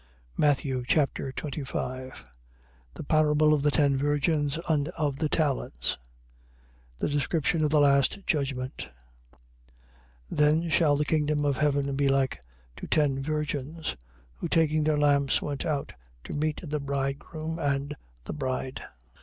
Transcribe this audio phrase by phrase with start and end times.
[0.35, 2.25] Matthew Chapter 25
[2.95, 5.99] The parable of the ten virgins and of the talents.
[6.97, 8.89] The description of the last judgment.
[10.31, 10.31] 25:1.
[10.31, 12.41] Then shall the kingdom of heaven be like
[12.77, 13.95] to ten virgins,
[14.37, 15.93] who taking their lamps went out
[16.23, 18.81] to meet the bridegroom and the bride.